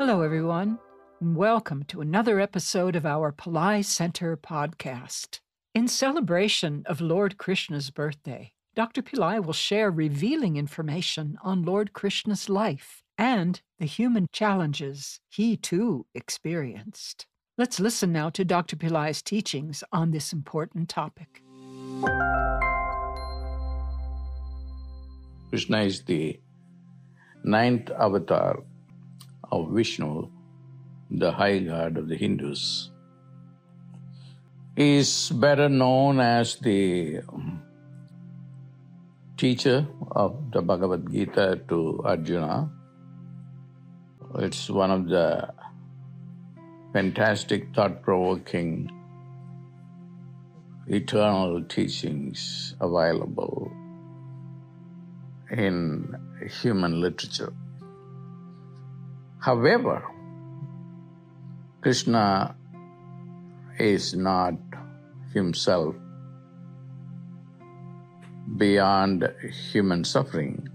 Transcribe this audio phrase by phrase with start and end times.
[0.00, 0.78] Hello, everyone.
[1.20, 5.40] and Welcome to another episode of our Pillai Center podcast.
[5.74, 9.02] In celebration of Lord Krishna's birthday, Dr.
[9.02, 16.06] Pillai will share revealing information on Lord Krishna's life and the human challenges he too
[16.14, 17.26] experienced.
[17.58, 18.76] Let's listen now to Dr.
[18.76, 21.42] Pillai's teachings on this important topic.
[25.50, 26.40] Krishna is the
[27.44, 28.62] ninth avatar
[29.52, 30.28] of Vishnu,
[31.10, 32.90] the high god of the Hindus.
[34.76, 37.62] Is better known as the um,
[39.36, 42.70] teacher of the Bhagavad Gita to Arjuna.
[44.36, 45.52] It's one of the
[46.92, 48.90] fantastic, thought provoking,
[50.86, 53.70] eternal teachings available
[55.50, 56.16] in
[56.62, 57.52] human literature.
[59.40, 60.04] However,
[61.80, 62.54] Krishna
[63.78, 64.52] is not
[65.32, 65.96] himself
[68.58, 69.24] beyond
[69.72, 70.68] human suffering.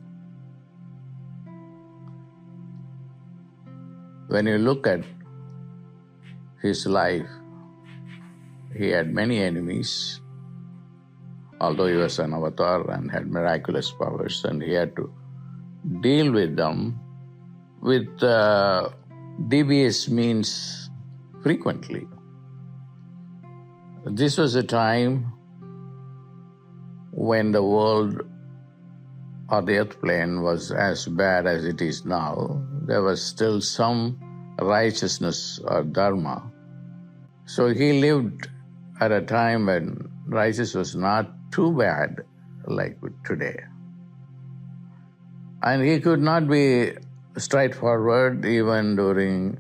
[4.34, 5.06] When you look at
[6.64, 7.30] his life,
[8.74, 10.20] he had many enemies,
[11.62, 15.14] although he was an avatar and had miraculous powers, and he had to
[16.02, 17.00] deal with them
[17.86, 18.90] with uh,
[19.48, 20.90] devious means
[21.44, 22.08] frequently.
[24.06, 25.32] This was a time
[27.12, 28.24] when the world
[29.52, 32.60] or the earth plane was as bad as it is now.
[32.88, 34.20] There was still some
[34.60, 36.52] righteousness or dharma.
[37.46, 38.50] So he lived
[39.00, 42.22] at a time when righteousness was not too bad
[42.66, 43.60] like today.
[45.62, 46.94] And he could not be
[47.38, 49.60] straightforward even during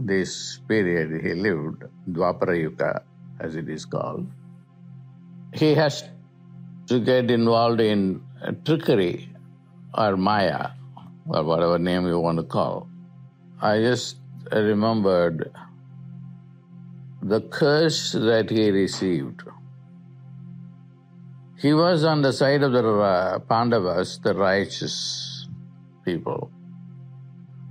[0.00, 3.02] this period he lived, Dwapara Yuga,
[3.40, 4.26] as it is called.
[5.54, 6.04] He has
[6.86, 8.22] to get involved in
[8.64, 9.28] trickery
[9.94, 10.70] or Maya,
[11.28, 12.88] or whatever name you want to call.
[13.60, 14.16] I just
[14.52, 15.50] remembered
[17.22, 19.42] the curse that he received.
[21.58, 25.46] He was on the side of the Pandavas, the righteous
[26.04, 26.50] people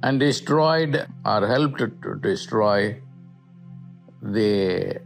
[0.02, 3.02] and destroyed or helped to destroy
[4.22, 5.02] the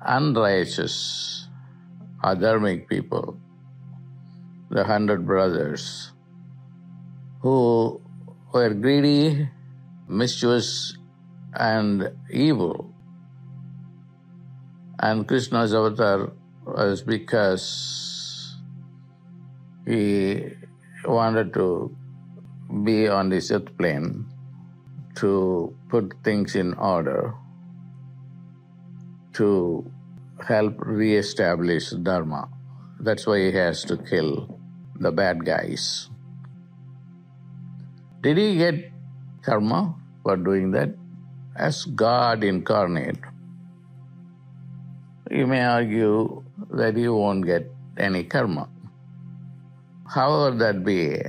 [0.00, 1.48] unrighteous,
[2.24, 3.38] adharmic people,
[4.70, 6.12] the hundred brothers,
[7.40, 8.00] who
[8.52, 9.48] were greedy,
[10.08, 10.96] mischievous,
[11.54, 12.94] and evil.
[15.00, 16.32] And Krishna's avatar
[16.64, 18.56] was because
[19.86, 20.50] he
[21.04, 21.94] wanted to
[22.84, 24.26] be on this earth plane
[25.18, 27.34] to put things in order,
[29.34, 29.84] to
[30.46, 32.48] help re-establish Dharma.
[33.00, 34.58] That's why he has to kill
[34.98, 36.10] the bad guys.
[38.20, 38.90] Did he get
[39.42, 40.90] karma for doing that?
[41.56, 43.18] As God incarnate,
[45.30, 48.68] you may argue that he won't get any karma.
[50.06, 51.22] However that be,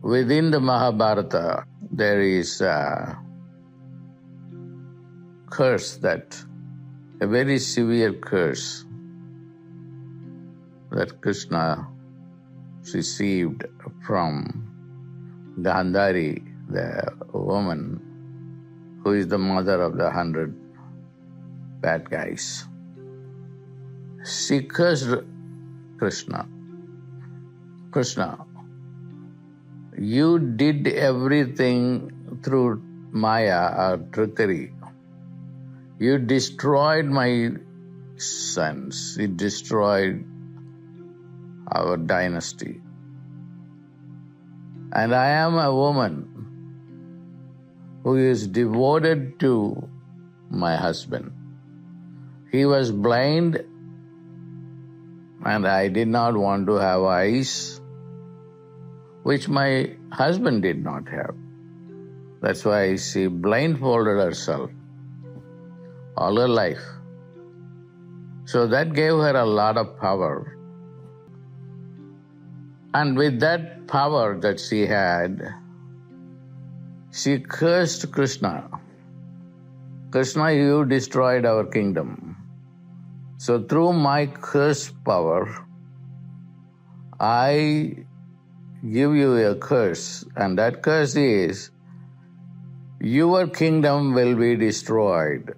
[0.00, 1.64] within the Mahabharata,
[1.96, 3.18] there is a
[5.50, 6.36] curse that,
[7.22, 8.84] a very severe curse
[10.90, 11.88] that Krishna
[12.92, 13.64] received
[14.06, 14.44] from
[15.62, 20.54] Gandhari, the woman who is the mother of the hundred
[21.80, 22.66] bad guys.
[24.22, 25.24] She cursed
[25.98, 26.46] Krishna.
[27.90, 28.45] Krishna,
[29.98, 34.72] you did everything through Maya uh, or trickery.
[35.98, 37.52] You destroyed my
[38.16, 39.16] sons.
[39.18, 40.24] You destroyed
[41.72, 42.80] our dynasty.
[44.92, 46.28] And I am a woman
[48.02, 49.88] who is devoted to
[50.50, 51.32] my husband.
[52.52, 53.64] He was blind
[55.44, 57.80] and I did not want to have eyes
[59.26, 61.34] which my husband did not have.
[62.42, 64.70] That's why she blindfolded herself
[66.16, 66.84] all her life.
[68.44, 70.56] So that gave her a lot of power.
[72.94, 75.42] And with that power that she had,
[77.10, 78.70] she cursed Krishna.
[80.12, 82.36] Krishna, you destroyed our kingdom.
[83.38, 85.66] So through my curse power,
[87.18, 88.06] I
[88.92, 91.70] give you a curse, and that curse is
[93.00, 95.54] Your kingdom will be destroyed.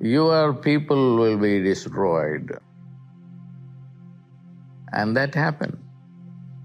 [0.00, 2.58] Your people will be destroyed.
[4.92, 5.78] And that happened.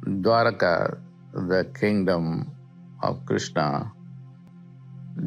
[0.05, 0.97] Dwaraka,
[1.33, 2.51] the kingdom
[3.03, 3.93] of Krishna,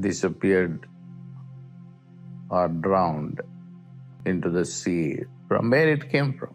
[0.00, 0.87] disappeared
[2.50, 3.41] or drowned
[4.27, 6.55] into the sea from where it came from,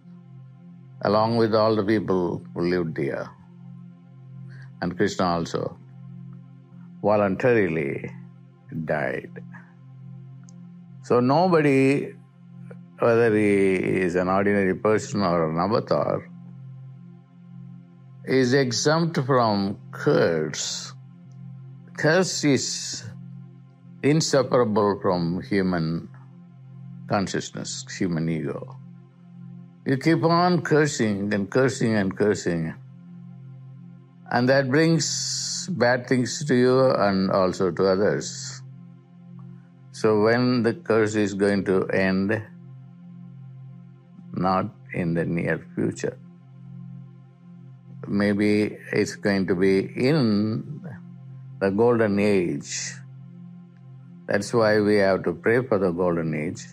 [1.01, 3.29] along with all the people who lived there.
[4.81, 5.77] And Krishna also
[7.01, 8.11] voluntarily
[8.85, 9.31] died.
[11.03, 12.13] So nobody,
[12.99, 16.29] whether he is an ordinary person or an avatar,
[18.25, 20.93] is exempt from curse.
[21.97, 23.03] Curse is
[24.03, 26.09] inseparable from human
[27.07, 28.77] consciousness, human ego.
[29.85, 32.75] You keep on cursing and cursing and cursing,
[34.31, 38.61] and that brings bad things to you and also to others.
[39.91, 42.41] So, when the curse is going to end,
[44.33, 46.17] not in the near future.
[48.07, 50.81] Maybe it's going to be in
[51.59, 52.93] the golden age.
[54.25, 56.65] That's why we have to pray for the golden age.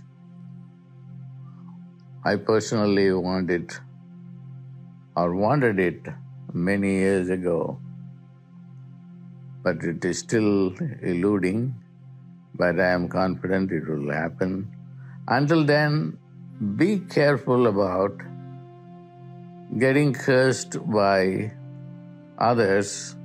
[2.28, 3.75] I personally want it
[5.17, 6.08] or wanted it
[6.52, 7.78] many years ago,
[9.62, 10.75] but it is still
[11.12, 11.61] eluding.
[12.56, 14.69] But I am confident it will happen.
[15.28, 16.19] Until then,
[16.75, 18.20] be careful about
[19.79, 21.52] getting cursed by
[22.38, 23.17] others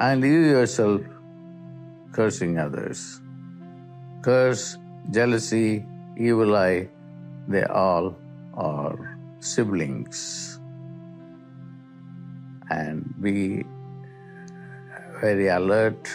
[0.00, 1.02] and you yourself
[2.12, 3.20] cursing others.
[4.22, 4.78] Curse,
[5.12, 5.84] jealousy,
[6.16, 6.88] evil eye,
[7.50, 8.16] they all
[8.54, 10.58] are siblings.
[12.70, 13.64] And be
[15.20, 16.08] very alert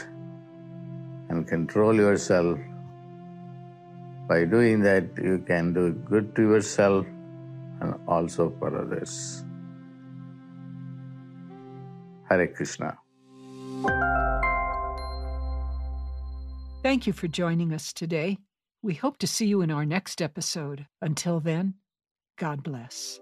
[1.29, 2.57] and control yourself
[4.27, 7.05] by doing that, you can do good to yourself
[7.79, 9.43] and also for others.
[12.27, 12.97] Hare Krishna.
[16.81, 18.39] Thank you for joining us today.
[18.85, 20.85] We hope to see you in our next episode.
[21.01, 21.73] Until then,
[22.37, 23.19] God bless.